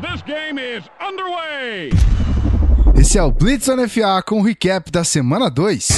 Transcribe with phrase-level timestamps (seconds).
[0.00, 1.90] This game is underway.
[2.98, 5.88] Esse é o Blitz on FA com o recap da semana 2.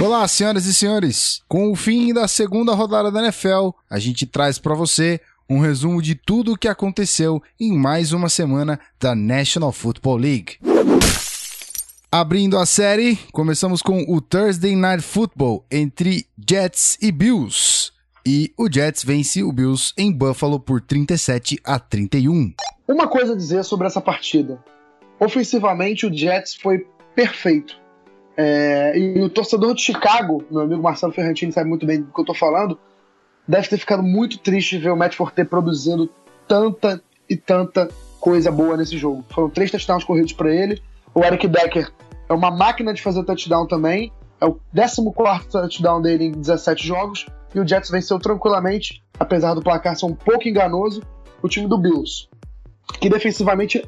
[0.00, 1.42] Olá, senhoras e senhores.
[1.48, 6.00] Com o fim da segunda rodada da NFL, a gente traz para você um resumo
[6.00, 10.58] de tudo o que aconteceu em mais uma semana da National Football League.
[12.12, 17.92] Abrindo a série, começamos com o Thursday Night Football entre Jets e Bills.
[18.32, 22.52] E o Jets vence o Bills em Buffalo por 37 a 31.
[22.86, 24.62] Uma coisa a dizer sobre essa partida.
[25.18, 27.76] Ofensivamente, o Jets foi perfeito.
[28.36, 32.20] É, e o torcedor de Chicago, meu amigo Marcelo Ferrantini sabe muito bem do que
[32.20, 32.78] eu tô falando,
[33.48, 36.08] deve ter ficado muito triste ver o Matt Forte produzindo
[36.46, 37.88] tanta e tanta
[38.20, 39.24] coisa boa nesse jogo.
[39.30, 40.80] Foram três touchdowns corridos para ele.
[41.12, 41.92] O Eric Decker
[42.28, 44.12] é uma máquina de fazer touchdown também.
[44.40, 47.26] É o 14 touchdown dele em 17 jogos.
[47.54, 51.02] E o Jets venceu tranquilamente, apesar do placar ser um pouco enganoso,
[51.42, 52.28] o time do Bills
[52.98, 53.84] que defensivamente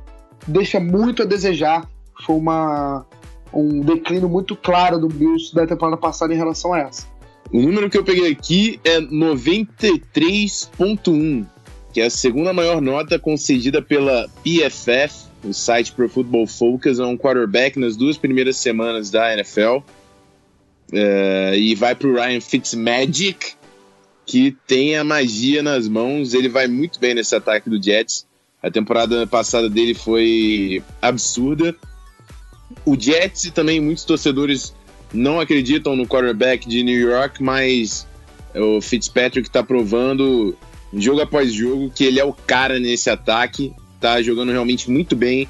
[0.46, 1.90] deixa muito a desejar.
[2.24, 3.04] Foi uma,
[3.52, 7.10] um declínio muito claro do Bills da temporada passada em relação a essa.
[7.52, 11.44] O número que eu peguei aqui é 93.1,
[11.92, 17.06] que é a segunda maior nota concedida pela PFF, o site Pro Football Focus, a
[17.06, 19.78] um quarterback nas duas primeiras semanas da NFL.
[20.92, 23.54] Uh, e vai para o Ryan Fitzmagic,
[24.26, 26.34] que tem a magia nas mãos.
[26.34, 28.26] Ele vai muito bem nesse ataque do Jets.
[28.62, 31.74] A temporada passada dele foi absurda.
[32.84, 34.74] O Jets e também muitos torcedores
[35.12, 38.06] não acreditam no quarterback de New York, mas
[38.54, 40.56] o Fitzpatrick está provando
[40.94, 45.48] jogo após jogo que ele é o cara nesse ataque, tá jogando realmente muito bem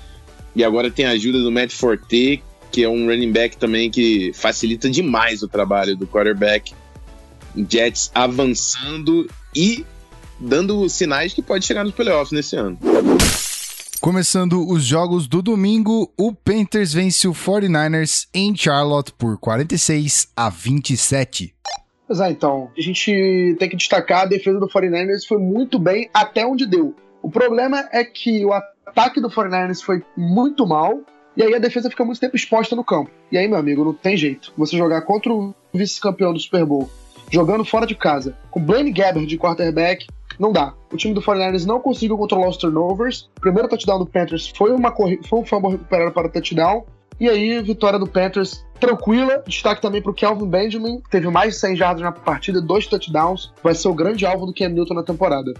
[0.54, 4.32] e agora tem a ajuda do Matt Forte, que é um running back também que
[4.32, 6.72] facilita demais o trabalho do quarterback.
[7.68, 9.84] Jets avançando e
[10.40, 12.78] dando sinais que pode chegar nos playoffs nesse ano.
[14.00, 20.48] Começando os jogos do domingo, o Panthers vence o 49ers em Charlotte por 46 a
[20.48, 21.54] 27.
[22.08, 26.10] Pois é, então, a gente tem que destacar a defesa do 49ers foi muito bem
[26.12, 26.96] até onde deu.
[27.22, 31.00] O problema é que o ataque do 49ers foi muito mal
[31.36, 33.10] e aí a defesa fica muito tempo exposta no campo.
[33.30, 34.52] E aí, meu amigo, não tem jeito.
[34.56, 36.90] Você jogar contra o vice-campeão do Super Bowl,
[37.30, 40.06] jogando fora de casa, com Blaine Gabbert de quarterback,
[40.38, 40.74] não dá.
[40.92, 43.30] O time do 49ers não conseguiu controlar os turnovers.
[43.36, 46.84] O primeiro touchdown do Panthers foi, uma foi um fumble recuperado para o touchdown.
[47.20, 49.42] E aí, vitória do Panthers tranquila.
[49.46, 53.52] Destaque também para o Kelvin Benjamin, teve mais de 100 jardas na partida, dois touchdowns.
[53.62, 55.54] Vai ser o grande alvo do Cam Newton na temporada.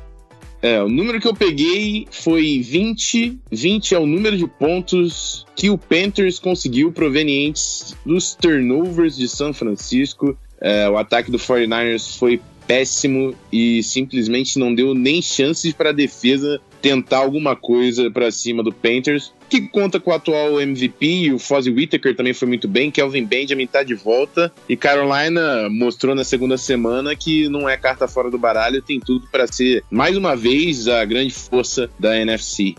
[0.63, 3.37] É, o número que eu peguei foi 20.
[3.51, 9.53] 20 é o número de pontos que o Panthers conseguiu provenientes dos turnovers de São
[9.53, 10.39] Francisco.
[10.61, 15.93] É, o ataque do 49ers foi péssimo e simplesmente não deu nem chances para a
[15.93, 21.39] defesa tentar alguma coisa para cima do Panthers, que conta com o atual MVP, o
[21.39, 26.25] Fozzie Whittaker também foi muito bem, Kelvin Benjamin tá de volta e Carolina mostrou na
[26.25, 30.35] segunda semana que não é carta fora do baralho, tem tudo para ser mais uma
[30.35, 32.75] vez a grande força da NFC.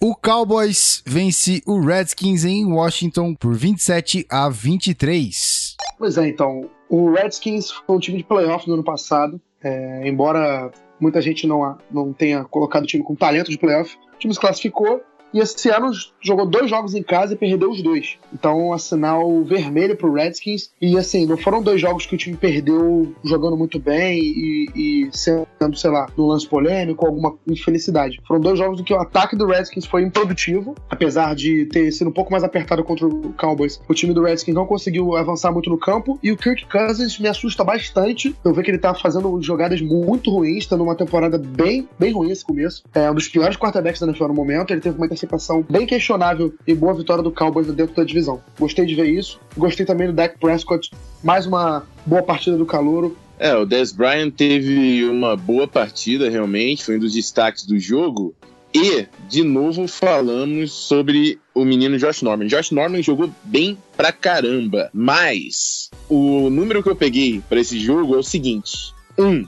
[0.00, 5.76] O Cowboys vence o Redskins em Washington por 27 a 23.
[5.98, 10.70] Pois é, então, o Redskins foi um time de playoff no ano passado, é, embora
[11.00, 14.40] muita gente não, não tenha colocado o time com talento de playoff, o time se
[14.40, 15.02] classificou
[15.34, 15.90] e esse ano
[16.20, 18.16] jogou dois jogos em casa e perdeu os dois.
[18.32, 20.70] Então, um sinal vermelho pro Redskins.
[20.80, 25.08] E assim, não foram dois jogos que o time perdeu jogando muito bem e, e
[25.12, 28.20] sendo, sei lá, num lance polêmico, alguma infelicidade.
[28.26, 32.10] Foram dois jogos em que o ataque do Redskins foi improdutivo, apesar de ter sido
[32.10, 33.80] um pouco mais apertado contra o Cowboys.
[33.88, 36.16] O time do Redskins não conseguiu avançar muito no campo.
[36.22, 38.36] E o Kirk Cousins me assusta bastante.
[38.44, 42.30] Eu vejo que ele tá fazendo jogadas muito ruins, tendo uma temporada bem, bem ruim
[42.30, 42.84] esse começo.
[42.94, 44.70] É um dos piores quarterbacks da NFL no momento.
[44.70, 48.42] Ele teve uma interceptação bem questionável e boa vitória do Cowboys dentro da divisão.
[48.58, 49.40] Gostei de ver isso.
[49.56, 50.90] Gostei também do Dak Prescott,
[51.22, 53.16] mais uma boa partida do Calouro.
[53.38, 58.34] É, o Des Bryant teve uma boa partida realmente, foi um dos destaques do jogo.
[58.72, 62.46] E, de novo, falamos sobre o menino Josh Norman.
[62.46, 68.16] Josh Norman jogou bem pra caramba, mas o número que eu peguei para esse jogo
[68.16, 69.44] é o seguinte: um,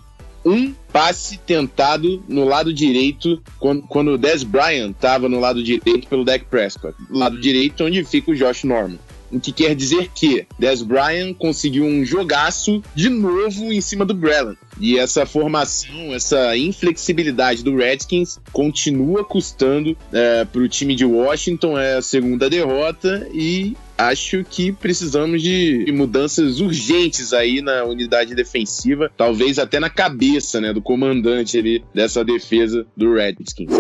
[0.47, 6.07] um passe tentado no lado direito quando, quando o Des Bryant estava no lado direito
[6.07, 6.97] pelo Dak Prescott.
[7.11, 8.99] Lado direito onde fica o Josh Norman.
[9.31, 14.15] O que quer dizer que Des Bryant conseguiu um jogaço de novo em cima do
[14.15, 14.57] Breland.
[14.81, 21.77] E essa formação, essa inflexibilidade do Redskins continua custando é, para o time de Washington.
[21.77, 29.11] É a segunda derrota e acho que precisamos de mudanças urgentes aí na unidade defensiva,
[29.17, 33.71] talvez até na cabeça, né, do comandante ali dessa defesa do Redskins.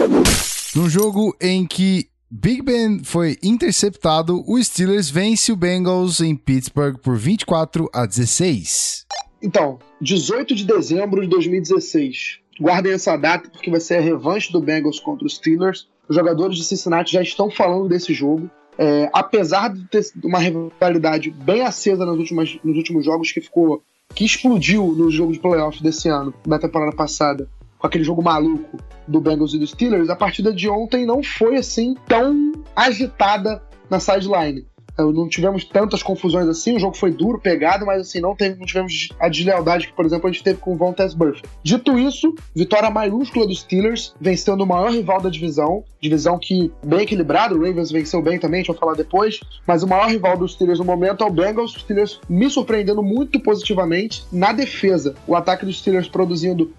[0.74, 6.98] Num jogo em que Big Ben foi interceptado, o Steelers vence o Bengals em Pittsburgh
[6.98, 9.06] por 24 a 16.
[9.40, 12.40] Então, 18 de dezembro de 2016.
[12.60, 15.88] Guardem essa data porque vai ser a revanche do Bengals contra os Steelers.
[16.08, 18.50] Os jogadores de Cincinnati já estão falando desse jogo.
[18.78, 23.82] É, apesar de ter uma rivalidade bem acesa nas últimas, nos últimos jogos que ficou
[24.14, 28.78] que explodiu no jogo de playoff desse ano, da temporada passada, com aquele jogo maluco
[29.06, 34.00] do Bengals e dos Steelers, a partida de ontem não foi assim tão agitada na
[34.00, 34.66] sideline.
[34.98, 38.66] Não tivemos tantas confusões assim, o jogo foi duro, pegado, mas assim, não, teve, não
[38.66, 41.48] tivemos a deslealdade que, por exemplo, a gente teve com o Von Burfict.
[41.62, 47.00] Dito isso, vitória maiúscula dos Steelers, vencendo o maior rival da divisão, divisão que bem
[47.00, 50.36] equilibrada, o Ravens venceu bem também, a gente vai falar depois, mas o maior rival
[50.36, 55.14] dos Steelers no momento é o Bengals, os Steelers me surpreendendo muito positivamente na defesa.
[55.26, 56.72] O ataque dos Steelers produzindo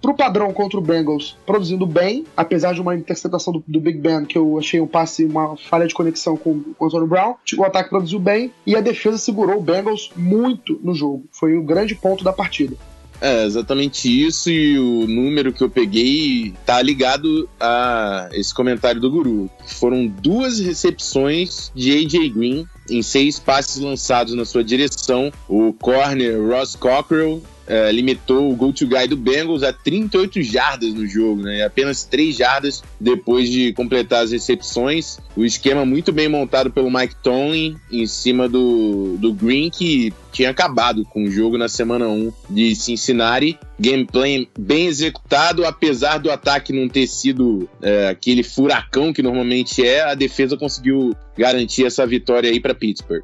[0.00, 4.24] pro padrão contra o Bengals, produzindo bem, apesar de uma interceptação do, do, Big Ben,
[4.24, 7.34] que eu achei um passe, uma falha de conexão com, o Antonio Brown.
[7.56, 11.24] O ataque produziu bem e a defesa segurou o Bengals muito no jogo.
[11.32, 12.76] Foi o grande ponto da partida.
[13.20, 19.10] É, exatamente isso, e o número que eu peguei tá ligado a esse comentário do
[19.10, 19.50] Guru.
[19.66, 25.30] Foram duas recepções de AJ Green em seis passes lançados na sua direção.
[25.46, 31.42] O corner Ross Cockrell é, limitou o go-to-guy do Bengals a 38 jardas no jogo,
[31.42, 31.62] né?
[31.62, 35.18] Apenas 3 jardas depois de completar as recepções.
[35.36, 40.50] O esquema muito bem montado pelo Mike Tomlin em cima do, do Green, que tinha
[40.50, 43.56] acabado com o jogo na semana 1 de Cincinnati.
[43.78, 50.02] Gameplay bem executado, apesar do ataque não ter sido é, aquele furacão que normalmente é,
[50.02, 53.22] a defesa conseguiu garantir essa vitória aí para Pittsburgh.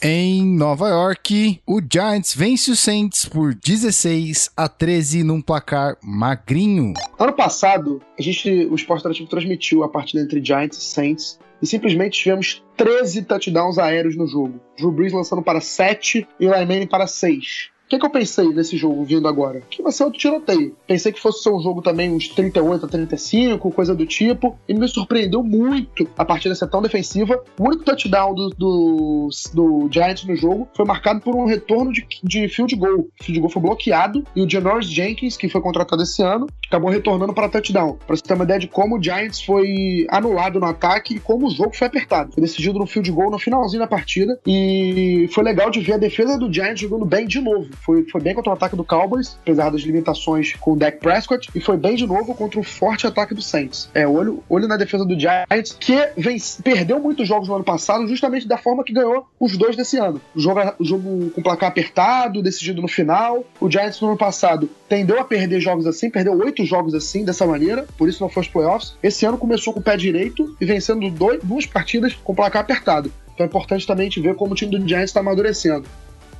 [0.00, 6.94] Em Nova York, o Giants vence o Saints por 16 a 13 num placar magrinho.
[7.18, 11.66] Ano passado, a gente, o Esporte Interativo transmitiu a partida entre Giants e Saints e
[11.66, 14.60] simplesmente tivemos 13 touchdowns aéreos no jogo.
[14.76, 17.70] Drew Brees lançando para 7 e Manning para 6.
[17.88, 19.62] O que, que, eu pensei nesse jogo vindo agora?
[19.70, 20.76] Que vai ser outro tiroteio.
[20.86, 24.74] Pensei que fosse ser um jogo também uns 38 a 35, coisa do tipo, e
[24.74, 27.42] me surpreendeu muito a partida ser tão defensiva.
[27.58, 32.06] O único touchdown do, do, do Giants no jogo foi marcado por um retorno de,
[32.22, 33.08] de field goal.
[33.18, 36.90] O field goal foi bloqueado e o Janoris Jenkins, que foi contratado esse ano, acabou
[36.90, 37.96] retornando para touchdown.
[38.06, 41.46] Para você ter uma ideia de como o Giants foi anulado no ataque e como
[41.46, 42.34] o jogo foi apertado.
[42.34, 45.98] Foi decidido no field goal no finalzinho da partida e foi legal de ver a
[45.98, 49.38] defesa do Giants jogando bem de novo foi, foi bem contra o ataque do Cowboys,
[49.42, 53.06] apesar das limitações com o Dak Prescott, e foi bem de novo contra o forte
[53.06, 53.90] ataque do Saints.
[53.94, 58.06] É, olho, olho na defesa do Giants, que vem, perdeu muitos jogos no ano passado,
[58.06, 60.20] justamente da forma que ganhou os dois desse ano.
[60.34, 63.44] O jogo, o jogo com placar apertado, decidido no final.
[63.60, 67.46] O Giants no ano passado tendeu a perder jogos assim, perdeu oito jogos assim, dessa
[67.46, 68.94] maneira, por isso não foi os playoffs.
[69.02, 73.12] Esse ano começou com o pé direito e vencendo dois, duas partidas com placar apertado.
[73.34, 75.86] Então é importante também a gente ver como o time do Giants está amadurecendo.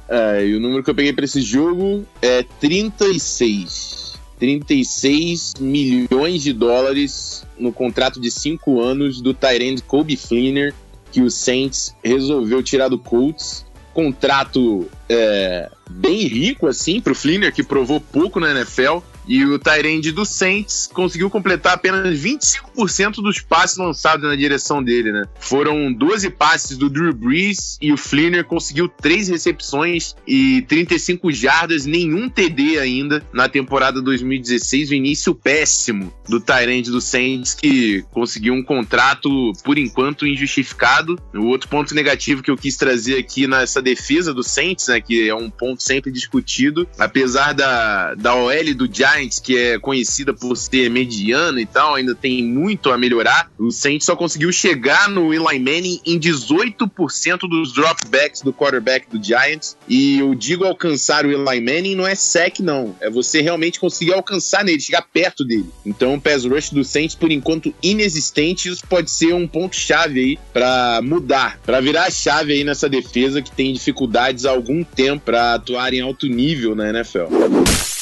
[0.09, 4.19] É, e o número que eu peguei para esse jogo é 36.
[4.39, 10.73] 36 milhões de dólares no contrato de 5 anos do Tyrande Kobe Fleener,
[11.11, 13.67] que o Saints resolveu tirar do Colts.
[13.93, 18.99] Contrato é, bem rico, assim, para o Fleener, que provou pouco na NFL.
[19.29, 25.13] E o Tyrande do Saints conseguiu completar apenas 25% dos passes lançados na direção dele,
[25.13, 25.25] né?
[25.39, 31.85] Foram 12 passes do Drew Brees e o Fleener conseguiu 3 recepções e 35 jardas,
[31.85, 38.55] nenhum TD ainda na temporada 2016, o início péssimo do Tyrande do Saints, que conseguiu
[38.55, 41.19] um contrato, por enquanto, injustificado.
[41.35, 45.29] O outro ponto negativo que eu quis trazer aqui nessa defesa do Saints, né, que
[45.29, 50.33] é um ponto sempre discutido, apesar da, da OL do Giants Giants, que é conhecida
[50.33, 53.51] por ser mediana e tal, ainda tem muito a melhorar.
[53.59, 59.23] O Saints só conseguiu chegar no Eli Manning em 18% dos dropbacks do quarterback do
[59.23, 59.77] Giants.
[59.89, 62.95] E eu digo alcançar o Eli Manning não é sec, não.
[63.01, 65.69] É você realmente conseguir alcançar nele, chegar perto dele.
[65.85, 68.69] Então o pass rush do Saints, por enquanto, inexistente.
[68.69, 73.43] Isso pode ser um ponto-chave aí para mudar, para virar a chave aí nessa defesa
[73.43, 77.98] que tem dificuldades há algum tempo para atuar em alto nível na NFL.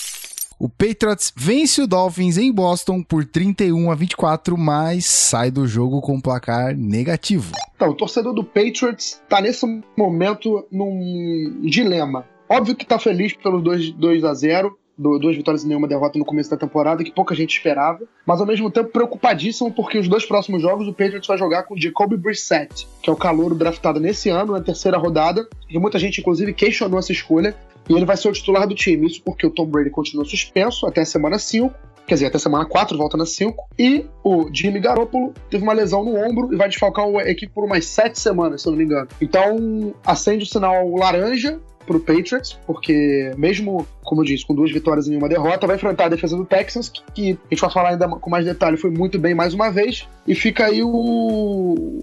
[0.59, 6.01] O Patriots vence o Dolphins em Boston por 31 a 24, mas sai do jogo
[6.01, 7.53] com placar negativo.
[7.75, 12.25] Então, o torcedor do Patriots está nesse momento num dilema.
[12.49, 16.25] Óbvio que está feliz pelo 2, 2 a 0 duas vitórias e nenhuma derrota no
[16.25, 20.25] começo da temporada, que pouca gente esperava, mas ao mesmo tempo preocupadíssimo porque os dois
[20.25, 24.31] próximos jogos o Patriots vai jogar com Jacoby Brissett, que é o calouro draftado nesse
[24.31, 27.55] ano, na terceira rodada, e muita gente inclusive questionou essa escolha,
[27.88, 29.07] e ele vai ser o titular do time.
[29.07, 31.75] Isso porque o Tom Brady continua suspenso até a semana 5,
[32.07, 35.73] quer dizer, até a semana 4, volta na 5, e o Jimmy Garoppolo teve uma
[35.73, 38.78] lesão no ombro e vai desfalcar a equipe por umas 7 semanas, se eu não
[38.78, 39.09] me engano.
[39.21, 45.07] Então, acende o sinal laranja pro Patriots, porque mesmo, como eu disse, com duas vitórias
[45.07, 47.90] e nenhuma derrota, vai enfrentar a defesa do Texans, que, que a gente vai falar
[47.90, 52.02] ainda com mais detalhe, foi muito bem mais uma vez, e fica aí o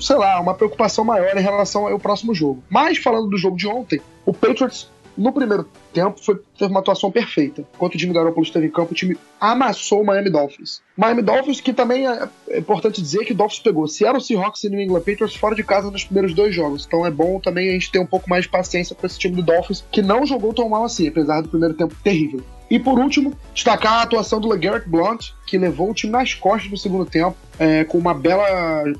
[0.00, 2.62] sei lá, uma preocupação maior em relação ao próximo jogo.
[2.68, 7.10] Mas falando do jogo de ontem, o Patriots no primeiro tempo foi, teve uma atuação
[7.10, 7.64] perfeita.
[7.74, 10.82] Enquanto o Jimmy Garoppolo esteve em campo, o time amassou o Miami Dolphins.
[10.96, 14.70] Miami Dolphins, que também é, é importante dizer que o Dolphins pegou Seattle Seahawks e
[14.70, 16.84] New England Patriots fora de casa nos primeiros dois jogos.
[16.86, 19.36] Então é bom também a gente ter um pouco mais de paciência com esse time
[19.36, 22.42] do Dolphins, que não jogou tão mal assim, apesar do primeiro tempo terrível.
[22.70, 26.70] E por último, destacar a atuação do LeGarrette Blount, que levou o time nas costas
[26.70, 28.44] no segundo tempo, é, com uma bela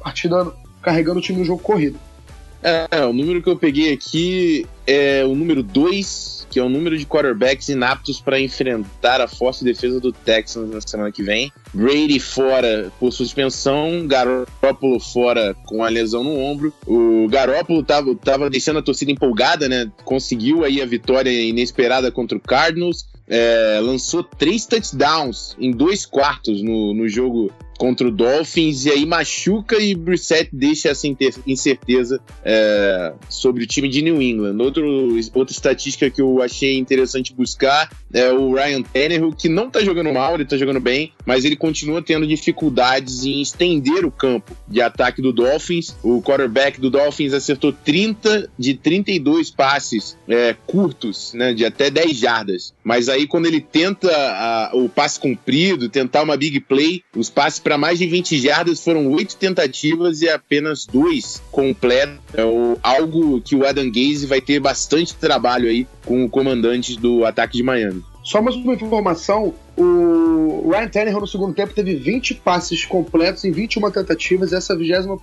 [0.00, 0.52] partida
[0.82, 1.98] carregando o time no jogo corrido.
[2.64, 6.96] É, o número que eu peguei aqui é o número 2, que é o número
[6.96, 11.52] de quarterbacks inaptos para enfrentar a forte defesa do Texans na semana que vem.
[11.74, 16.72] Brady fora por suspensão, Garoppolo fora com a lesão no ombro.
[16.86, 19.92] O Garoppolo tava, tava deixando a torcida empolgada, né?
[20.02, 23.04] Conseguiu aí a vitória inesperada contra o Cardinals.
[23.28, 29.06] É, lançou três touchdowns em dois quartos no, no jogo contra o Dolphins e aí
[29.06, 31.06] machuca e Brissett deixa essa
[31.46, 34.56] incerteza é, sobre o time de New England.
[34.62, 39.82] Outro, outra estatística que eu achei interessante buscar é o Ryan Tannehill, que não tá
[39.82, 44.56] jogando mal, ele tá jogando bem, mas ele continua tendo dificuldades em estender o campo
[44.68, 45.96] de ataque do Dolphins.
[46.02, 52.16] O quarterback do Dolphins acertou 30 de 32 passes é, curtos, né, de até 10
[52.16, 52.74] jardas.
[52.82, 57.60] Mas aí quando ele tenta a, o passe comprido, tentar uma big play, os passes
[57.64, 62.18] para mais de 20 jardas foram oito tentativas e apenas dois completos.
[62.34, 62.42] É
[62.82, 67.56] algo que o Adam Gaze vai ter bastante trabalho aí com o comandante do ataque
[67.56, 68.04] de Miami.
[68.22, 73.50] Só mais uma informação: o Ryan Tannehill no segundo tempo teve 20 passes completos em
[73.50, 75.18] 21 tentativas, e essa 21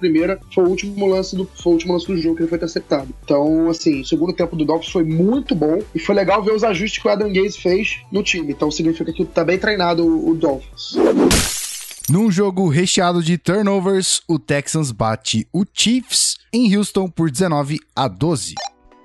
[0.53, 3.07] foi o último lance do foi o último lance do jogo que ele foi interceptado.
[3.23, 6.63] Então, assim, o segundo tempo do Dolphins foi muito bom e foi legal ver os
[6.63, 8.51] ajustes que o Adam Gaze fez no time.
[8.51, 11.60] Então significa que tá bem treinado o, o Dolphins.
[12.11, 18.05] Num jogo recheado de turnovers, o Texans bate o Chiefs em Houston por 19 a
[18.09, 18.55] 12.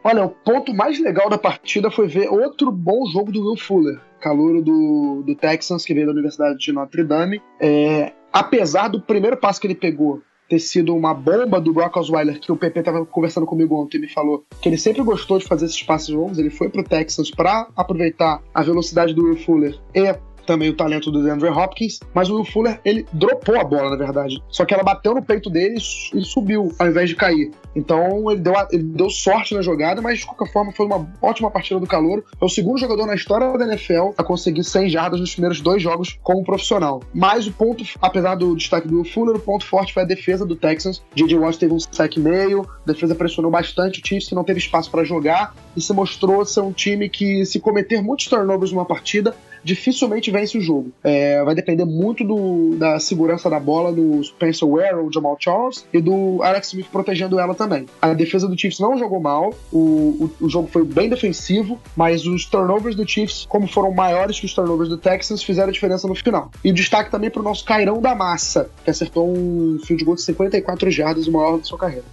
[0.02, 4.00] Olha, o ponto mais legal da partida foi ver outro bom jogo do Will Fuller,
[4.20, 7.40] calouro do, do Texans, que veio da Universidade de Notre Dame.
[7.60, 12.40] É, apesar do primeiro passo que ele pegou ter sido uma bomba do Brock Osweiler,
[12.40, 15.44] que o PP estava conversando comigo ontem e me falou que ele sempre gostou de
[15.44, 19.78] fazer esses passes longos, ele foi pro Texans para aproveitar a velocidade do Will Fuller
[19.94, 20.12] e
[20.46, 23.96] também o talento do DeAndre Hopkins, mas o Will Fuller, ele dropou a bola, na
[23.96, 24.42] verdade.
[24.48, 27.50] Só que ela bateu no peito dele e subiu, ao invés de cair.
[27.74, 31.50] Então ele deu, ele deu sorte na jogada, mas de qualquer forma foi uma ótima
[31.50, 32.24] partida do calor.
[32.40, 35.82] É o segundo jogador na história da NFL a conseguir 100 jardas nos primeiros dois
[35.82, 37.02] jogos como profissional.
[37.12, 40.46] Mas o ponto, apesar do destaque do Will Fuller, o ponto forte foi a defesa
[40.46, 41.02] do Texans.
[41.14, 41.38] J.J.
[41.38, 45.04] Watt teve um sec meio, a defesa pressionou bastante o Chiefs, não teve espaço para
[45.04, 49.34] jogar e se mostrou ser um time que, se cometer muitos turnovers numa partida,
[49.66, 50.92] dificilmente vence o jogo.
[51.02, 55.84] É, vai depender muito do, da segurança da bola do Spencer Ware ou Jamal Charles
[55.92, 57.86] e do Alex Smith protegendo ela também.
[58.00, 62.24] A defesa do Chiefs não jogou mal, o, o, o jogo foi bem defensivo, mas
[62.26, 66.06] os turnovers do Chiefs, como foram maiores que os turnovers do Texans, fizeram a diferença
[66.06, 66.52] no final.
[66.62, 70.22] E destaque também para o nosso Cairão da Massa, que acertou um field goal de
[70.22, 72.04] 54 jardas, o maior da sua carreira.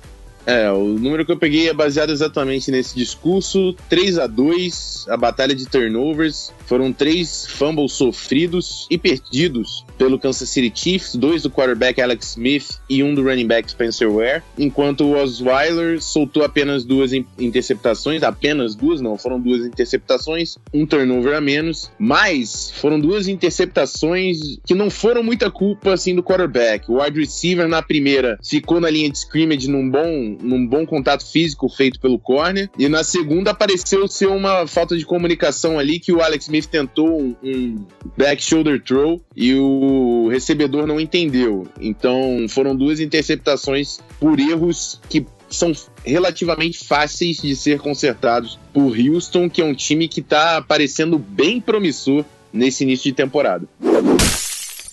[0.45, 3.75] É, o número que eu peguei é baseado exatamente nesse discurso.
[3.89, 6.51] 3 a 2 a batalha de turnovers.
[6.65, 12.79] Foram três fumbles sofridos e perdidos pelo Kansas City Chiefs, dois do quarterback Alex Smith
[12.89, 18.75] e um do running back Spencer Ware, enquanto o Osweiler soltou apenas duas interceptações, apenas
[18.75, 24.89] duas, não, foram duas interceptações, um turnover a menos, mas foram duas interceptações que não
[24.89, 26.89] foram muita culpa assim do quarterback.
[26.91, 31.25] O wide receiver na primeira ficou na linha de scrimmage num bom, num bom contato
[31.25, 36.11] físico feito pelo corner, e na segunda apareceu ser uma falta de comunicação ali que
[36.11, 37.85] o Alex Smith tentou um, um
[38.17, 41.67] back shoulder throw e o recebedor não entendeu.
[41.79, 45.71] Então foram duas interceptações por erros que são
[46.03, 51.61] relativamente fáceis de ser consertados por Houston, que é um time que está parecendo bem
[51.61, 53.67] promissor nesse início de temporada.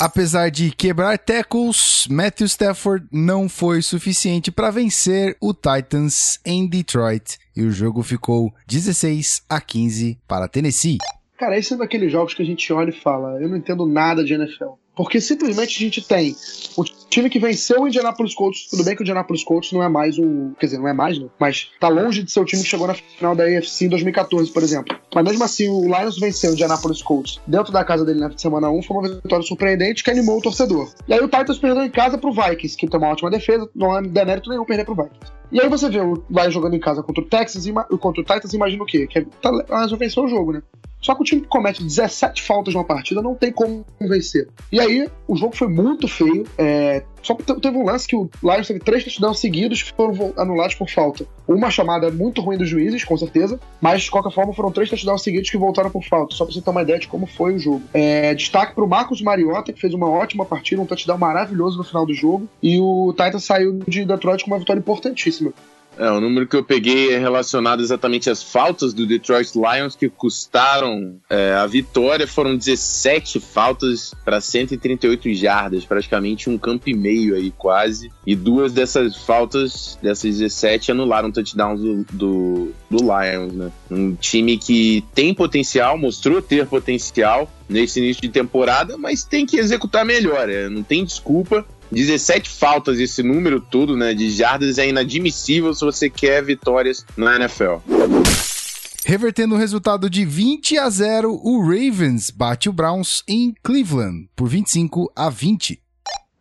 [0.00, 7.36] Apesar de quebrar tackles, Matthew Stafford não foi suficiente para vencer o Titans em Detroit
[7.54, 10.96] e o jogo ficou 16 a 15 para Tennessee.
[11.36, 14.24] Cara, esse é daqueles jogos que a gente olha e fala, eu não entendo nada
[14.24, 14.79] de NFL.
[14.94, 16.36] Porque simplesmente a gente tem
[16.76, 18.68] o time que venceu o Indianapolis Colts.
[18.68, 20.52] Tudo bem que o Indianapolis Colts não é mais o.
[20.58, 21.28] Quer dizer, não é mais, né?
[21.38, 24.50] Mas tá longe de ser o time que chegou na final da AFC em 2014,
[24.52, 24.96] por exemplo.
[25.14, 28.70] Mas mesmo assim, o Lions venceu o Indianapolis Colts dentro da casa dele na semana
[28.70, 28.82] 1.
[28.82, 30.90] Foi uma vitória surpreendente que animou o torcedor.
[31.08, 33.68] E aí o Titans perdeu em casa pro Vikings, que tem uma ótima defesa.
[33.74, 35.40] Não é demérito nenhum perder pro Vikings.
[35.52, 38.24] E aí você vê o Lions jogando em casa contra o Texas e contra o
[38.24, 39.06] Titans, imagina o quê?
[39.06, 40.62] Que é, tá, Lions venceu o jogo, né?
[41.00, 44.48] Só que o time que comete 17 faltas numa partida não tem como vencer.
[44.70, 46.46] E aí, o jogo foi muito feio.
[46.58, 47.02] É...
[47.22, 50.74] Só que teve um lance que o Lions teve três touchdowns seguidos que foram anulados
[50.74, 51.26] por falta.
[51.46, 55.22] Uma chamada muito ruim dos juízes, com certeza, mas de qualquer forma foram três touchdowns
[55.22, 57.58] seguidos que voltaram por falta, só pra você ter uma ideia de como foi o
[57.58, 57.82] jogo.
[57.92, 58.34] É...
[58.34, 62.14] Destaque pro Marcos Mariota, que fez uma ótima partida, um touchdown maravilhoso no final do
[62.14, 65.52] jogo, e o Titans saiu de Detroit com uma vitória importantíssima.
[65.98, 70.08] É, o número que eu peguei é relacionado exatamente às faltas do Detroit Lions que
[70.08, 72.26] custaram é, a vitória.
[72.26, 78.10] Foram 17 faltas para 138 jardas, praticamente um campo e meio aí quase.
[78.26, 83.72] E duas dessas faltas, dessas 17, anularam touchdowns do, do, do Lions, né?
[83.90, 89.58] Um time que tem potencial, mostrou ter potencial nesse início de temporada, mas tem que
[89.58, 90.48] executar melhor.
[90.48, 91.66] É, não tem desculpa.
[91.90, 97.36] 17 faltas, esse número todo, né, de jardas é inadmissível se você quer vitórias na
[97.36, 97.76] NFL.
[99.04, 104.48] Revertendo o resultado de 20 a 0, o Ravens bate o Browns em Cleveland por
[104.48, 105.80] 25 a 20.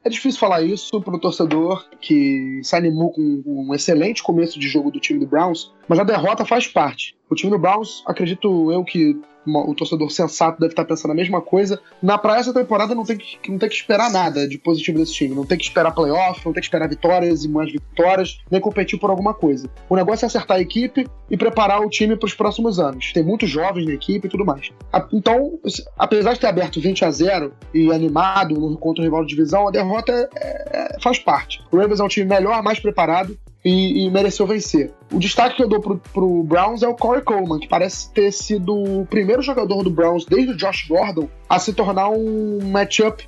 [0.03, 4.68] É difícil falar isso para o torcedor que se animou com um excelente começo de
[4.68, 7.15] jogo do time do Browns, mas a derrota faz parte.
[7.29, 11.41] O time do Browns, acredito eu que o torcedor sensato deve estar pensando a mesma
[11.41, 11.79] coisa.
[12.01, 15.13] Na para essa temporada não tem, que, não tem que esperar nada de positivo desse
[15.13, 15.36] time.
[15.36, 19.00] Não tem que esperar playoff, não tem que esperar vitórias e mais vitórias, nem competir
[19.00, 19.69] por alguma coisa.
[19.88, 23.13] O negócio é acertar a equipe e preparar o time para os próximos anos.
[23.13, 24.71] Tem muitos jovens na equipe e tudo mais.
[25.13, 25.59] Então,
[25.98, 29.71] apesar de ter aberto 20 a 0 e animado contra o rival de divisão, a
[29.71, 31.62] derrota é, é, faz parte.
[31.71, 34.91] O Ravens é um time melhor, mais preparado e, e, mereceu vencer.
[35.11, 38.31] O destaque que eu dou pro, pro Browns é o Corey Coleman, que parece ter
[38.31, 43.27] sido o primeiro jogador do Browns desde o Josh Gordon a se tornar um matchup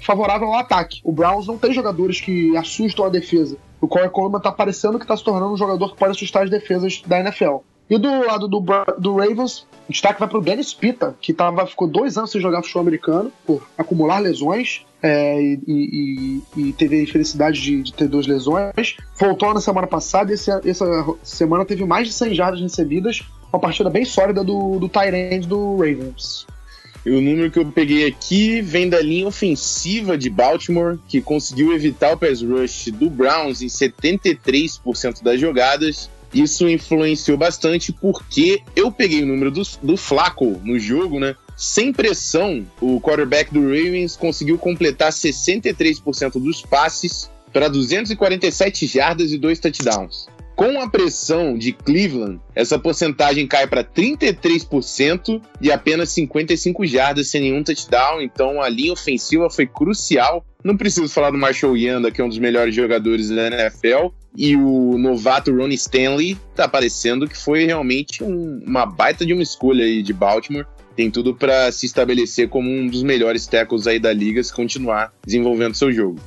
[0.00, 1.00] favorável ao ataque.
[1.02, 3.56] O Browns não tem jogadores que assustam a defesa.
[3.80, 6.50] O Corey Coleman tá parecendo que tá se tornando um jogador que pode assustar as
[6.50, 7.58] defesas da NFL.
[7.88, 8.62] E do lado do,
[8.98, 12.40] do Ravens, o destaque vai para o Dennis Pita, que tava, ficou dois anos sem
[12.40, 17.92] jogar futebol americano por acumular lesões é, e, e, e, teve a infelicidade de, de,
[17.92, 18.96] ter duas lesões.
[19.18, 23.22] Voltou na semana passada e essa semana teve mais de 100 jardas recebidas.
[23.52, 26.46] Uma partida bem sólida do, do Tyrande do Ravens.
[27.04, 31.72] E o número que eu peguei aqui vem da linha ofensiva de Baltimore, que conseguiu
[31.72, 36.10] evitar o pass rush do Browns em 73% das jogadas.
[36.32, 41.34] Isso influenciou bastante porque eu peguei o número do, do Flaco no jogo, né?
[41.60, 49.36] Sem pressão, o quarterback do Ravens conseguiu completar 63% dos passes para 247 jardas e
[49.36, 50.26] dois touchdowns.
[50.56, 57.42] Com a pressão de Cleveland, essa porcentagem cai para 33% e apenas 55 jardas sem
[57.42, 58.22] nenhum touchdown.
[58.22, 60.42] Então a linha ofensiva foi crucial.
[60.64, 64.14] Não preciso falar do Marshall Yanda, que é um dos melhores jogadores da NFL.
[64.34, 69.42] E o novato Ronnie Stanley tá parecendo que foi realmente um, uma baita de uma
[69.42, 70.64] escolha aí de Baltimore
[71.00, 75.10] tem tudo para se estabelecer como um dos melhores tackles aí da liga se continuar
[75.24, 76.20] desenvolvendo seu jogo.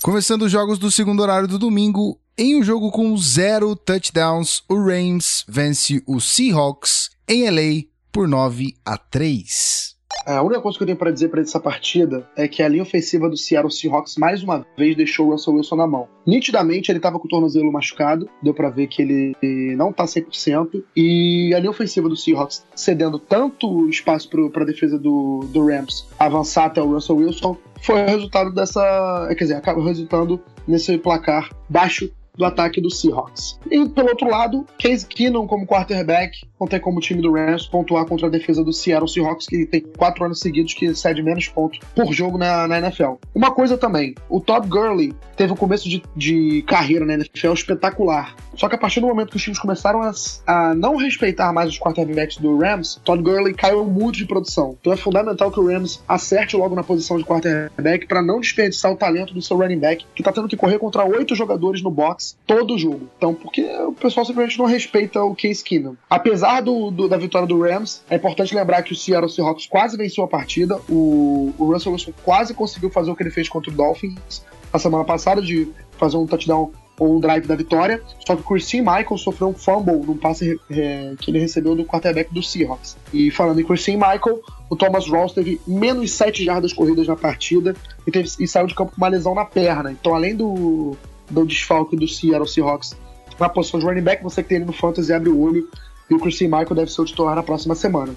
[0.00, 4.76] Começando os jogos do segundo horário do domingo, em um jogo com zero touchdowns, o
[4.76, 9.97] Rams vence o Seahawks em LA por 9 a 3.
[10.26, 12.82] A única coisa que eu tenho para dizer para essa partida é que a linha
[12.82, 16.08] ofensiva do Seattle Seahawks mais uma vez deixou o Russell Wilson na mão.
[16.26, 20.82] Nitidamente ele estava com o tornozelo machucado, deu para ver que ele não tá 100%,
[20.94, 26.06] e a linha ofensiva do Seahawks cedendo tanto espaço para a defesa do, do Rams
[26.18, 29.26] avançar até o Russell Wilson, foi o resultado dessa.
[29.30, 33.58] Quer dizer, acaba resultando nesse placar baixo do ataque do Seahawks.
[33.68, 37.66] E pelo outro lado, Case Keenum como quarterback, não tem como o time do Rams
[37.66, 41.48] pontuar contra a defesa do Seattle Seahawks, que tem quatro anos seguidos que cede menos
[41.48, 43.14] pontos por jogo na, na NFL.
[43.34, 48.36] Uma coisa também, o Todd Gurley teve um começo de, de carreira na NFL espetacular.
[48.54, 50.12] Só que a partir do momento que os times começaram a,
[50.46, 54.76] a não respeitar mais os quarterbacks do Rams, Todd Gurley caiu muito de produção.
[54.80, 58.92] Então é fundamental que o Rams acerte logo na posição de quarterback para não desperdiçar
[58.92, 61.90] o talento do seu running back, que tá tendo que correr contra oito jogadores no
[61.90, 63.08] box todo o jogo.
[63.16, 65.96] Então, porque o pessoal simplesmente não respeita o Case Keenum.
[66.08, 69.96] Apesar do, do, da vitória do Rams, é importante lembrar que o Seattle Seahawks quase
[69.96, 70.78] venceu a partida.
[70.88, 74.78] O, o Russell Wilson quase conseguiu fazer o que ele fez contra o Dolphins a
[74.78, 78.02] semana passada, de fazer um touchdown ou um drive da vitória.
[78.26, 81.84] Só que o Christine Michael sofreu um fumble num passe é, que ele recebeu do
[81.84, 82.96] quarterback do Seahawks.
[83.12, 87.74] E falando em Christine Michael, o Thomas Rawls teve menos 7 jardas corridas na partida
[88.06, 89.92] e, teve, e saiu de campo com uma lesão na perna.
[89.92, 90.96] Então, além do,
[91.30, 92.96] do desfalque do Seattle Seahawks
[93.38, 95.68] na posição de running back, você que tem ele no fantasy abre o olho
[96.10, 98.14] e o Christine Michael deve ser o titular na próxima semana.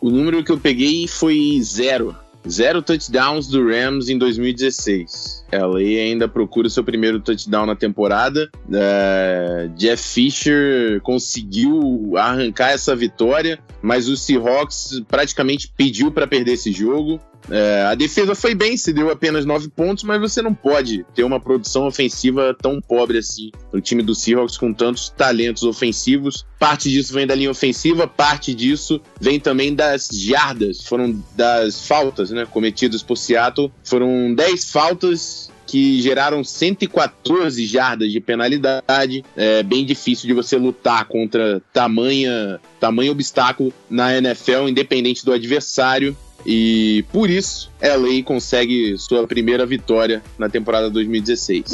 [0.00, 2.16] O número que eu peguei foi zero.
[2.48, 5.44] Zero touchdowns do Rams em 2016.
[5.52, 8.50] Ela ainda procura seu primeiro touchdown na temporada.
[8.66, 16.72] Uh, Jeff Fisher conseguiu arrancar essa vitória, mas o Seahawks praticamente pediu para perder esse
[16.72, 17.20] jogo.
[17.48, 21.24] É, a defesa foi bem, se deu apenas nove pontos, mas você não pode ter
[21.24, 26.44] uma produção ofensiva tão pobre assim no time do Seahawks com tantos talentos ofensivos.
[26.58, 32.30] Parte disso vem da linha ofensiva, parte disso vem também das jardas, foram das faltas
[32.30, 33.72] né, cometidas por Seattle.
[33.82, 39.24] Foram 10 faltas que geraram 114 jardas de penalidade.
[39.36, 46.16] É bem difícil de você lutar contra tamanha, tamanho obstáculo na NFL, independente do adversário.
[46.44, 51.64] E por isso, LA consegue sua primeira vitória na temporada 2016.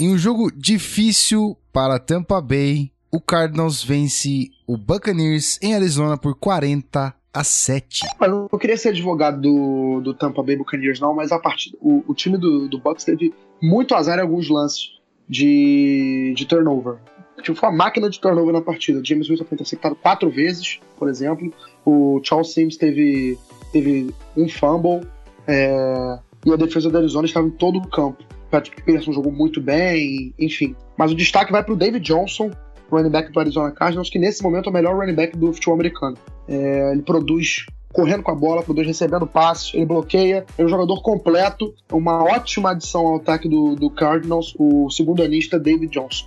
[0.00, 6.34] Em um jogo difícil para Tampa Bay, o Cardinals vence o Buccaneers em Arizona por
[6.34, 8.02] 40 a 7.
[8.20, 12.04] Eu não queria ser advogado do, do Tampa Bay Buccaneers, não, mas a partida, o,
[12.06, 14.94] o time do, do Bucks teve muito azar em alguns lances
[15.28, 16.96] de, de turnover.
[17.42, 19.04] Tipo, foi uma máquina de turnover na partida.
[19.04, 21.52] James Wilson foi interceptado quatro vezes, por exemplo.
[21.84, 23.38] O Charles Sims teve,
[23.72, 25.06] teve um fumble.
[25.46, 28.22] É, e a defesa da Arizona estava em todo o campo.
[28.50, 30.76] Patrick Peterson jogou muito bem, enfim.
[30.96, 32.50] Mas o destaque vai para o David Johnson,
[32.90, 35.74] running back do Arizona Cardinals, que nesse momento é o melhor running back do futebol
[35.74, 36.16] americano.
[36.46, 41.00] É, ele produz correndo com a bola, produz recebendo passes, ele bloqueia, é um jogador
[41.00, 46.26] completo, uma ótima adição ao ataque do, do Cardinals, o segundo anista David Johnson.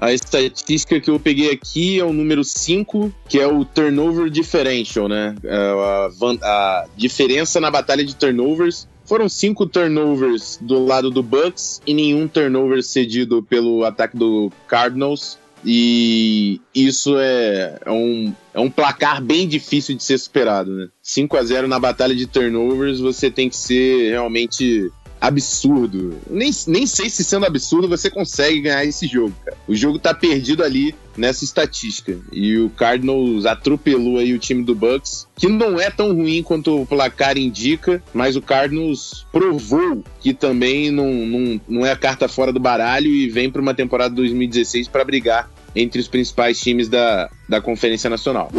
[0.00, 5.06] A estatística que eu peguei aqui é o número 5, que é o turnover differential,
[5.06, 5.34] né?
[5.44, 6.08] É a,
[6.42, 8.88] a, diferença na batalha de turnovers.
[9.04, 15.38] Foram cinco turnovers do lado do Bucks e nenhum turnover cedido pelo ataque do Cardinals.
[15.62, 20.88] E isso é, é, um, é um placar bem difícil de ser superado, né?
[21.02, 26.18] 5 a 0 na batalha de turnovers, você tem que ser realmente absurdo.
[26.28, 29.56] Nem, nem sei se sendo absurdo você consegue ganhar esse jogo, cara.
[29.68, 32.18] O jogo tá perdido ali nessa estatística.
[32.32, 36.82] E o Cardinals atropelou aí o time do Bucks, que não é tão ruim quanto
[36.82, 42.28] o placar indica, mas o Cardinals provou que também não, não, não é a carta
[42.28, 46.88] fora do baralho e vem para uma temporada 2016 para brigar entre os principais times
[46.88, 48.50] da, da Conferência Nacional.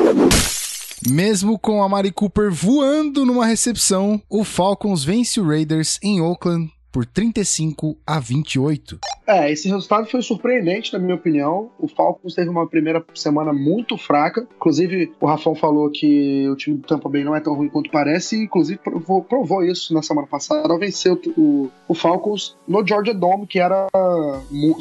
[1.08, 6.72] Mesmo com a Mari Cooper voando numa recepção, o Falcons vence o Raiders em Oakland
[6.92, 9.00] por 35 a 28.
[9.26, 11.72] É, esse resultado foi surpreendente, na minha opinião.
[11.80, 14.46] O Falcons teve uma primeira semana muito fraca.
[14.56, 17.90] Inclusive, o Rafão falou que o time do Tampa Bay não é tão ruim quanto
[17.90, 20.78] parece, e inclusive provou, provou isso na semana passada.
[20.78, 23.88] Venceu o, o Falcons no Georgia Dome, que era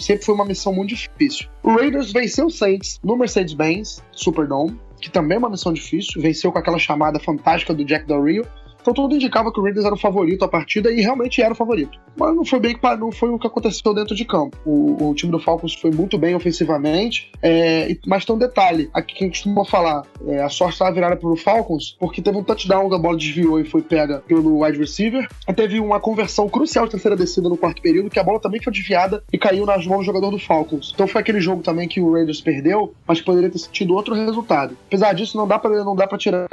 [0.00, 1.48] sempre foi uma missão muito difícil.
[1.62, 6.52] O Raiders venceu o Saints no Mercedes-Benz Superdome que também é uma missão difícil, venceu
[6.52, 8.46] com aquela chamada fantástica do Jack Del Rio.
[8.80, 11.56] Então tudo indicava que o Raiders era o favorito a partida e realmente era o
[11.56, 11.98] favorito.
[12.16, 14.56] Mas não foi bem não foi o que aconteceu dentro de campo.
[14.64, 19.14] O, o time do Falcons foi muito bem ofensivamente, é, mas tem um detalhe, aqui
[19.14, 22.88] quem costuma falar, é, a sorte estava virada para o Falcons, porque teve um touchdown
[22.88, 25.28] da bola desviou e foi pega pelo wide receiver.
[25.48, 28.62] E teve uma conversão crucial de terceira descida no quarto período, que a bola também
[28.62, 30.92] foi desviada e caiu nas mãos do jogador do Falcons.
[30.94, 34.76] Então foi aquele jogo também que o Raiders perdeu, mas poderia ter tido outro resultado.
[34.86, 36.48] Apesar disso, não dá para não dá para tirar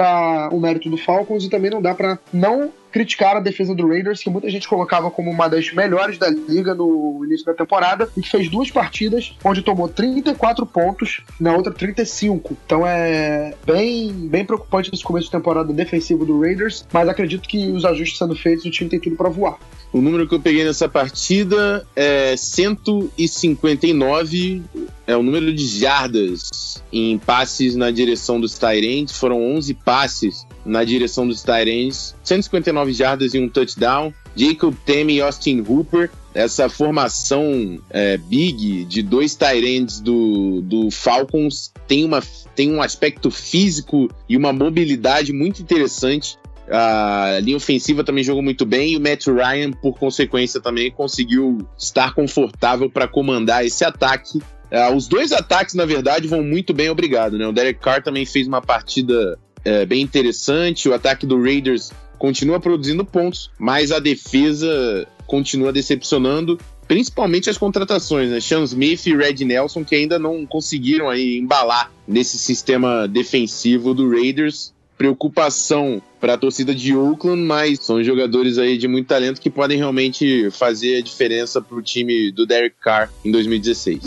[0.52, 4.22] o mérito do Falcons e também não dá para não criticar a defesa do Raiders,
[4.22, 8.22] que muita gente colocava como uma das melhores da liga no início da temporada, e
[8.22, 12.56] que fez duas partidas onde tomou 34 pontos, na outra 35.
[12.64, 17.70] Então é bem, bem preocupante esse começo de temporada defensivo do Raiders, mas acredito que
[17.70, 19.58] os ajustes sendo feitos, o time tem tudo para voar.
[19.92, 24.62] O número que eu peguei nessa partida é 159,
[25.06, 30.84] é o número de jardas em passes na direção dos Tyrants, foram 11 passes na
[30.84, 34.12] direção dos Tyrants, 159 jardas e um touchdown.
[34.36, 41.72] Jacob Temi e Austin Hooper, essa formação é, big de dois Tyrants do, do Falcons
[41.88, 42.22] tem, uma,
[42.54, 46.38] tem um aspecto físico e uma mobilidade muito interessante.
[46.70, 51.66] A linha ofensiva também jogou muito bem e o Matt Ryan, por consequência, também conseguiu
[51.76, 54.38] estar confortável para comandar esse ataque.
[54.70, 57.38] Uh, os dois ataques, na verdade, vão muito bem, obrigado.
[57.38, 57.46] Né?
[57.46, 60.88] O Derek Carr também fez uma partida é, bem interessante.
[60.88, 66.58] O ataque do Raiders continua produzindo pontos, mas a defesa continua decepcionando.
[66.88, 68.40] principalmente as contratações, né?
[68.40, 74.08] Sean Smith e Red Nelson, que ainda não conseguiram aí embalar nesse sistema defensivo do
[74.08, 74.72] Raiders.
[74.96, 79.76] Preocupação para a torcida de Oakland, mas são jogadores aí de muito talento que podem
[79.76, 84.00] realmente fazer a diferença para o time do Derek Carr em 2016.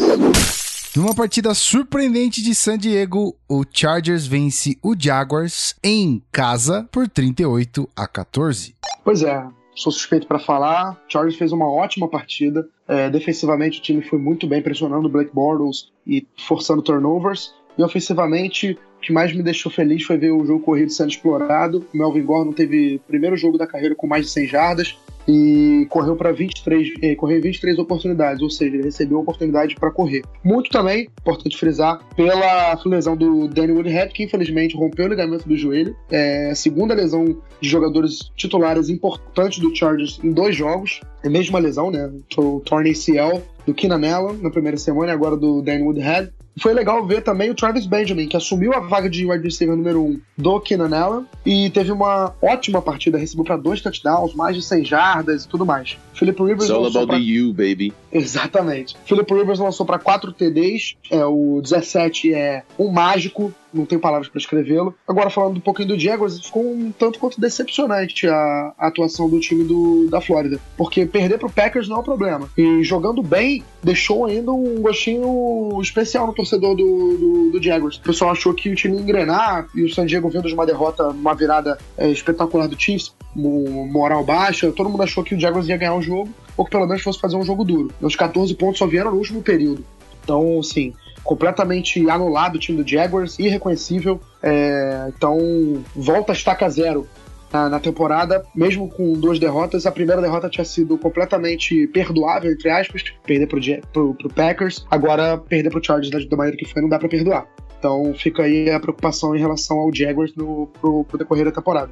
[0.93, 7.87] Numa partida surpreendente de San Diego, o Chargers vence o Jaguars em casa por 38
[7.95, 8.75] a 14.
[9.01, 11.01] Pois é, sou suspeito para falar.
[11.07, 12.67] Chargers fez uma ótima partida.
[12.89, 17.53] É, defensivamente, o time foi muito bem, pressionando o Blake Bortles e forçando turnovers.
[17.77, 21.85] E ofensivamente, o que mais me deixou feliz foi ver o jogo corrido sendo explorado.
[21.93, 25.85] O Melvin Gordon teve o primeiro jogo da carreira com mais de 100 jardas e
[25.89, 30.23] correu para 23, eh, correu 23 oportunidades, ou seja, ele recebeu oportunidade para correr.
[30.43, 35.55] Muito também, importante frisar, pela lesão do Danny Woodhead, que infelizmente rompeu o ligamento do
[35.55, 35.95] joelho.
[36.09, 41.01] É a segunda lesão de jogadores titulares importantes do Chargers em dois jogos.
[41.23, 42.11] É a mesma lesão, né?
[42.37, 46.31] O torn ACL do Keenan Allen na primeira semana e agora do Danny Woodhead.
[46.59, 50.03] Foi legal ver também o Travis Benjamin, que assumiu a vaga de wide receiver número
[50.03, 54.55] 1 um do Keenan Allen e teve uma ótima partida, recebeu para dois touchdowns, mais
[54.55, 55.97] de 100 jardas e tudo mais.
[56.13, 57.15] Philip Rivers It's all about pra...
[57.15, 57.93] the you, baby.
[58.11, 58.95] Exatamente.
[59.05, 64.27] Philip Rivers lançou para 4 TDs, é, o 17 é um mágico, não tenho palavras
[64.27, 64.93] para escrevê-lo.
[65.07, 69.39] Agora, falando um pouquinho do Jaguars, ficou um tanto quanto decepcionante a, a atuação do
[69.39, 70.59] time do, da Flórida.
[70.77, 72.49] Porque perder pro Packers não é um problema.
[72.57, 77.97] E jogando bem, deixou ainda um gostinho especial no torcedor do, do, do Jaguars.
[77.97, 80.65] O pessoal achou que o time ia engrenar e o San Diego vindo de uma
[80.65, 84.71] derrota, uma virada é, espetacular do Chiefs, moral baixa.
[84.71, 87.19] Todo mundo achou que o Jaguars ia ganhar o jogo, ou que pelo menos fosse
[87.19, 87.91] fazer um jogo duro.
[88.01, 89.85] Os 14 pontos só vieram no último período.
[90.23, 94.19] Então, assim, completamente anulado o time do Jaguars, irreconhecível.
[94.41, 97.07] É, então, volta a estaca zero
[97.51, 99.85] na, na, temporada, mesmo com duas derrotas.
[99.85, 103.59] A primeira derrota tinha sido completamente perdoável, entre aspas, perder pro,
[103.91, 104.85] pro, pro Packers.
[104.89, 107.47] Agora, perder pro Chargers da, da maneira que foi, não dá para perdoar.
[107.77, 111.91] Então fica aí a preocupação em relação ao Jaguars no, pro, pro decorrer da temporada.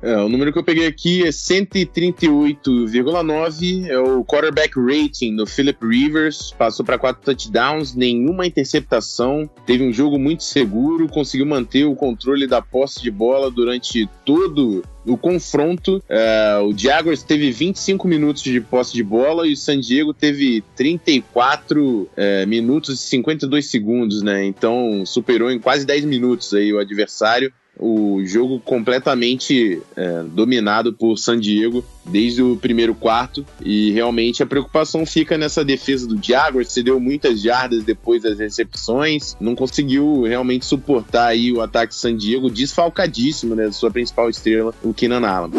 [0.00, 3.86] É, o número que eu peguei aqui é 138,9.
[3.86, 6.54] É o quarterback rating do Philip Rivers.
[6.56, 9.50] Passou para quatro touchdowns, nenhuma interceptação.
[9.66, 14.84] Teve um jogo muito seguro, conseguiu manter o controle da posse de bola durante todo
[15.04, 16.00] o confronto.
[16.08, 20.62] É, o Jaguars teve 25 minutos de posse de bola e o San Diego teve
[20.76, 24.44] 34 é, minutos e 52 segundos, né?
[24.44, 31.16] Então superou em quase 10 minutos aí o adversário o jogo completamente é, dominado por
[31.16, 36.72] San Diego desde o primeiro quarto e realmente a preocupação fica nessa defesa do Jaguars,
[36.72, 42.50] cedeu muitas jardas depois das recepções, não conseguiu realmente suportar aí o ataque San Diego,
[42.50, 45.52] desfalcadíssimo, né, sua principal estrela, o Keenan Allen.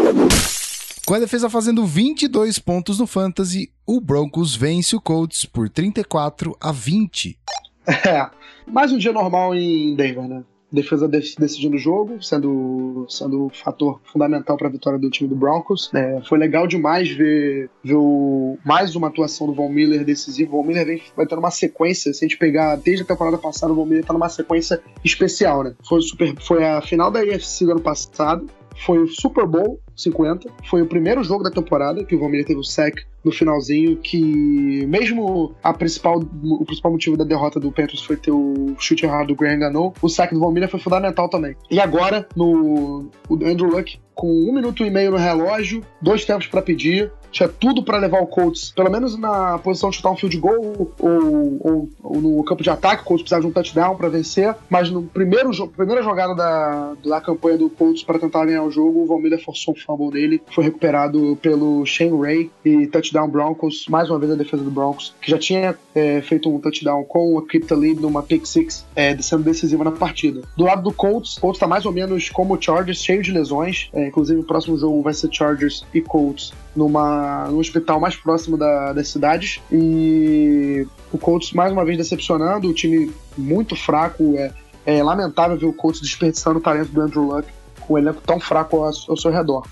[1.05, 6.55] Com a defesa fazendo 22 pontos no Fantasy, o Broncos vence o Colts por 34
[6.61, 7.35] a 20.
[8.05, 8.29] É,
[8.71, 10.43] mais um dia normal em Denver, né?
[10.71, 15.35] Defesa decidindo o jogo, sendo, sendo um fator fundamental para a vitória do time do
[15.35, 15.89] Broncos.
[15.93, 20.57] É, foi legal demais ver, ver o, mais uma atuação do Von Miller decisivo.
[20.57, 23.37] O Von Miller vem, vai ter uma sequência, se a gente pegar desde a temporada
[23.37, 25.73] passada, o Von Miller está numa sequência especial, né?
[25.87, 28.47] Foi, super, foi a final da AFC do ano passado,
[28.79, 30.49] foi o Super Bowl 50.
[30.69, 33.97] Foi o primeiro jogo da temporada que o Von Miller teve o sec no finalzinho,
[33.97, 39.05] que mesmo a principal, o principal motivo da derrota do Panthers foi ter o chute
[39.05, 41.55] errado do Graham Gano, o saque do Von Miller foi fundamental também.
[41.69, 46.47] E agora, no o Andrew Luck, com um minuto e meio no relógio, dois tempos
[46.47, 50.15] para pedir, tinha tudo para levar o Colts, pelo menos na posição de chutar um
[50.15, 53.95] field goal ou, ou, ou no campo de ataque, o Colts precisava de um touchdown
[53.95, 58.63] para vencer, mas no primeiro primeira jogada da, da campanha do Colts para tentar ganhar
[58.63, 62.87] o jogo, o Von Miller forçou um fumble dele, foi recuperado pelo Shane Ray e
[62.87, 66.59] touchdown Broncos, mais uma vez a defesa do Broncos, que já tinha é, feito um
[66.59, 70.41] touchdown com o Crypto Lead numa pick six, é, sendo decisiva na partida.
[70.55, 73.31] Do lado do Colts, o Colts tá mais ou menos como o Chargers, cheio de
[73.31, 78.15] lesões, é, inclusive o próximo jogo vai ser Chargers e Colts numa, no hospital mais
[78.15, 79.61] próximo da, das cidades.
[79.71, 82.69] E o Colts, mais uma vez, decepcionando.
[82.69, 84.35] O time muito fraco.
[84.37, 84.53] É,
[84.85, 87.47] é lamentável ver o Colts desperdiçando o talento do Andrew Luck
[87.81, 89.67] com o elenco tão fraco ao, ao seu redor.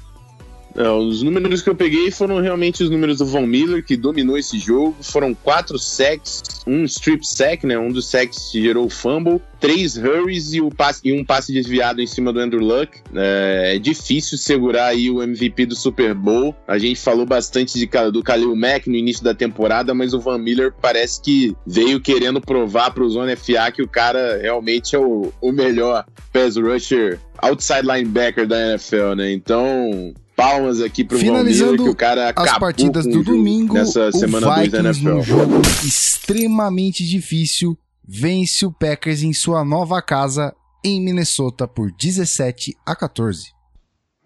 [0.78, 4.38] É, os números que eu peguei foram realmente os números do Von Miller, que dominou
[4.38, 4.96] esse jogo.
[5.02, 7.80] Foram quatro sacks, um strip sack, né?
[7.80, 12.06] Um dos sacks que gerou fumble, três hurries e, passe, e, um passe desviado em
[12.06, 13.00] cima do Andrew Luck.
[13.16, 16.56] É, é, difícil segurar aí o MVP do Super Bowl.
[16.68, 20.38] A gente falou bastante de, do Khalil Mack no início da temporada, mas o Van
[20.38, 25.00] Miller parece que veio querendo provar para o Zone FA que o cara realmente é
[25.00, 29.32] o, o melhor pass rusher outside linebacker da NFL, né?
[29.32, 34.14] Então, palmas aqui pro Finalizando Valmir, que o cara as partidas do domingo, nessa o
[34.14, 35.24] semana 2 da Vikings, num NFL.
[35.24, 37.76] jogo extremamente difícil,
[38.08, 43.58] vence o Packers em sua nova casa em Minnesota por 17 a 14.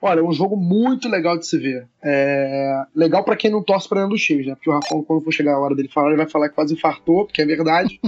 [0.02, 1.88] Olha, é um jogo muito legal de se ver.
[2.04, 2.84] É...
[2.93, 4.56] Legal pra quem não torce pra nenhum dos times, né?
[4.56, 6.74] Porque o Rafão, quando for chegar a hora dele falar, ele vai falar que quase
[6.74, 8.00] infartou, porque é verdade.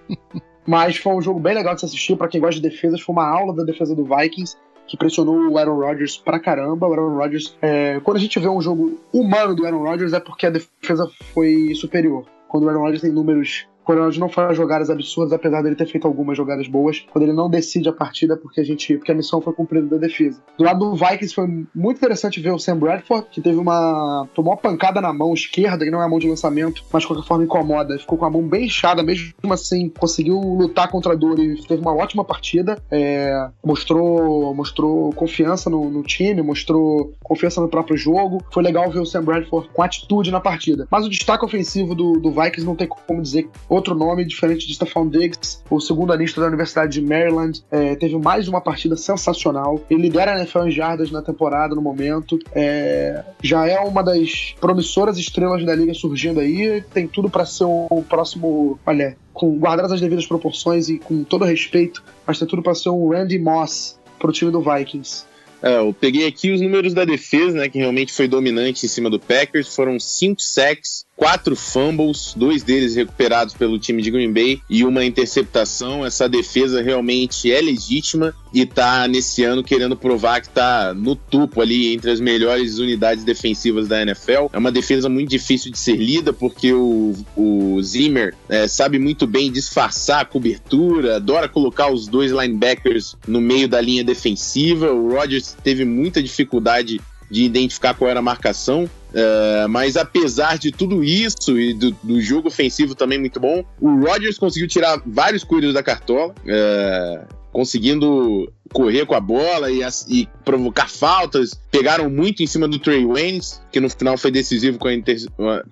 [0.66, 2.16] Mas foi um jogo bem legal de se assistir.
[2.16, 4.56] Pra quem gosta de defesas, foi uma aula da defesa do Vikings,
[4.86, 6.86] que pressionou o Aaron Rodgers pra caramba.
[6.86, 8.00] O Aaron Rodgers, é...
[8.00, 11.74] quando a gente vê um jogo humano do Aaron Rodgers, é porque a defesa foi
[11.74, 12.24] superior.
[12.48, 15.86] Quando o Aaron Rodgers tem números quando Ronald não faz jogadas absurdas, apesar dele ter
[15.86, 19.14] feito algumas jogadas boas, quando ele não decide a partida porque a gente, porque a
[19.14, 20.42] missão foi cumprida da defesa.
[20.58, 24.52] Do lado do Vikings foi muito interessante ver o Sam Bradford, que teve uma tomou
[24.52, 27.26] uma pancada na mão esquerda, que não é a mão de lançamento, mas de qualquer
[27.26, 27.96] forma incomoda.
[27.98, 31.80] Ficou com a mão bem inchada, mesmo assim conseguiu lutar contra a dor e teve
[31.80, 32.82] uma ótima partida.
[32.90, 38.42] É, mostrou mostrou confiança no, no time, mostrou confiança no próprio jogo.
[38.52, 40.88] Foi legal ver o Sam Bradford com atitude na partida.
[40.90, 44.74] Mas o destaque ofensivo do, do Vikings não tem como dizer outro nome diferente de
[44.74, 49.80] Stephon Diggs, o segundo anista da Universidade de Maryland, é, teve mais uma partida sensacional.
[49.88, 52.38] Ele lidera a NFL em jardas na temporada no momento.
[52.52, 56.82] É, já é uma das promissoras estrelas da liga surgindo aí.
[56.92, 61.44] Tem tudo para ser um próximo, olha, com guardadas as devidas proporções e com todo
[61.44, 65.24] respeito, mas tem tudo para ser um Randy Moss pro time do Vikings.
[65.62, 69.08] É, eu peguei aqui os números da defesa, né, que realmente foi dominante em cima
[69.08, 69.74] do Packers.
[69.74, 75.04] Foram cinco sacks, quatro fumbles, dois deles recuperados pelo time de Green Bay e uma
[75.04, 76.04] interceptação.
[76.04, 81.60] Essa defesa realmente é legítima e tá nesse ano querendo provar que tá no topo
[81.62, 84.48] ali entre as melhores unidades defensivas da NFL.
[84.52, 89.26] É uma defesa muito difícil de ser lida porque o, o Zimmer é, sabe muito
[89.26, 94.92] bem disfarçar a cobertura, adora colocar os dois linebackers no meio da linha defensiva.
[94.92, 97.00] O Rodgers teve muita dificuldade
[97.30, 98.88] de identificar qual era a marcação.
[99.16, 104.04] Uh, mas apesar de tudo isso e do, do, jogo ofensivo também muito bom, o
[104.04, 110.28] Rodgers conseguiu tirar vários coelhos da cartola, uh, conseguindo correr com a bola e, e,
[110.44, 111.58] provocar faltas.
[111.70, 115.16] Pegaram muito em cima do Trey Waynes, que no final foi decisivo com a, inter,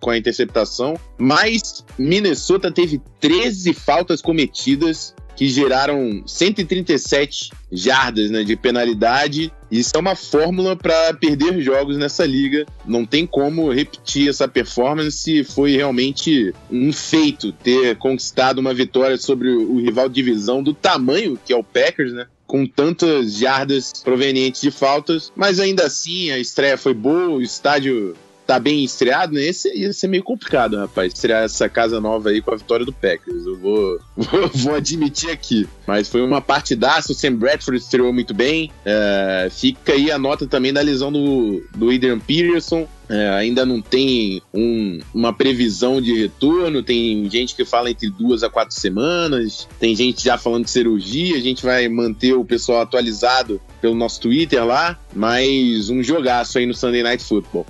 [0.00, 0.98] com a interceptação.
[1.18, 9.52] Mas Minnesota teve 13 faltas cometidas que geraram 137 jardas né, de penalidade.
[9.70, 12.64] Isso é uma fórmula para perder jogos nessa liga.
[12.86, 15.44] Não tem como repetir essa performance.
[15.44, 21.38] Foi realmente um feito ter conquistado uma vitória sobre o rival de divisão do tamanho
[21.44, 22.26] que é o Packers, né?
[22.46, 28.14] com tantas jardas provenientes de faltas, mas ainda assim a estreia foi boa, o estádio
[28.46, 29.42] tá bem estreado, né?
[29.42, 32.92] Esse ia ser meio complicado, rapaz, estrear essa casa nova aí com a vitória do
[32.92, 33.46] Packers.
[33.46, 35.68] Eu vou, vou, vou admitir aqui.
[35.86, 38.70] Mas foi uma partidaça, o Sam Bradford estreou muito bem.
[38.84, 42.86] É, fica aí a nota também da lesão do, do Adrian Peterson.
[43.08, 46.82] É, ainda não tem um, uma previsão de retorno.
[46.82, 49.68] Tem gente que fala entre duas a quatro semanas.
[49.78, 51.36] Tem gente já falando de cirurgia.
[51.36, 54.98] A gente vai manter o pessoal atualizado pelo nosso Twitter lá.
[55.14, 57.66] Mas um jogaço aí no Sunday Night Football.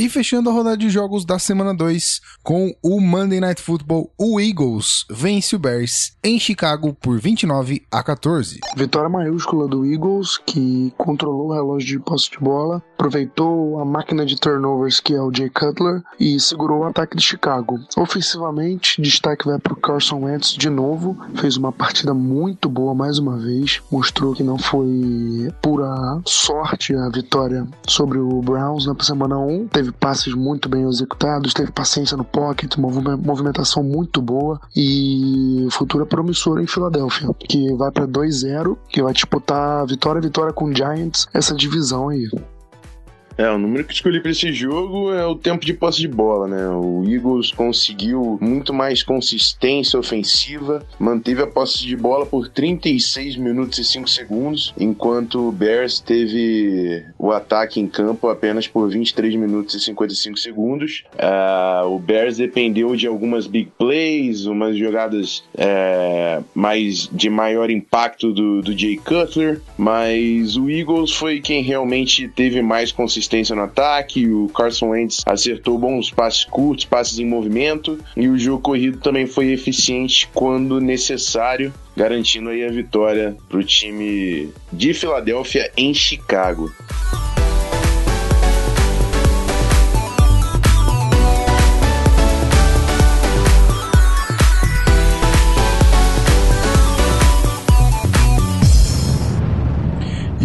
[0.00, 4.40] E fechando a rodada de jogos da semana 2 com o Monday Night Football, o
[4.40, 8.60] Eagles vence o Bears em Chicago por 29 a 14.
[8.74, 14.24] Vitória maiúscula do Eagles, que controlou o relógio de posse de bola, aproveitou a máquina
[14.24, 17.78] de turnovers que é o Jay Cutler e segurou o ataque de Chicago.
[17.94, 23.18] Ofensivamente, destaque vai para o Carson Wentz de novo, fez uma partida muito boa mais
[23.18, 29.38] uma vez, mostrou que não foi pura sorte a vitória sobre o Browns na semana
[29.38, 35.70] 1, teve passes muito bem executados, teve paciência no pocket, movimentação muito boa e o
[35.70, 40.66] futuro é promissor em Filadélfia, que vai para 2-0, que vai disputar vitória vitória com
[40.66, 42.28] o Giants essa divisão aí.
[43.40, 46.46] É, o número que escolhi para esse jogo é o tempo de posse de bola,
[46.46, 46.68] né?
[46.68, 53.78] O Eagles conseguiu muito mais consistência ofensiva, manteve a posse de bola por 36 minutos
[53.78, 59.74] e 5 segundos, enquanto o Bears teve o ataque em campo apenas por 23 minutos
[59.74, 61.04] e 55 segundos.
[61.14, 68.34] Uh, o Bears dependeu de algumas big plays, umas jogadas é, mais de maior impacto
[68.34, 74.28] do, do Jay Cutler, mas o Eagles foi quem realmente teve mais consistência no ataque,
[74.28, 79.26] o Carson Wentz acertou bons passes curtos, passes em movimento, e o jogo corrido também
[79.26, 86.70] foi eficiente quando necessário, garantindo aí a vitória para o time de Filadélfia em Chicago.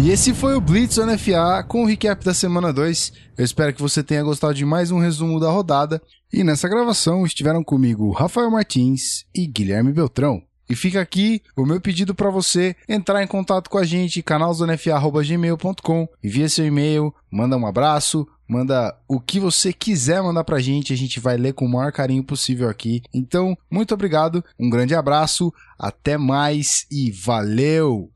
[0.06, 3.12] E esse foi o Blitz NFA com o recap da semana 2.
[3.36, 6.00] Eu espero que você tenha gostado de mais um resumo da rodada.
[6.32, 10.40] E nessa gravação estiveram comigo Rafael Martins e Guilherme Beltrão.
[10.70, 16.08] E fica aqui o meu pedido para você entrar em contato com a gente, canalzonfa.gmail.com,
[16.22, 20.96] envia seu e-mail, manda um abraço, manda o que você quiser mandar pra gente, a
[20.96, 23.02] gente vai ler com o maior carinho possível aqui.
[23.12, 28.08] Então, muito obrigado, um grande abraço, até mais e valeu!